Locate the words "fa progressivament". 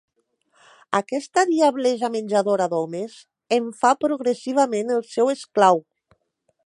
3.83-4.95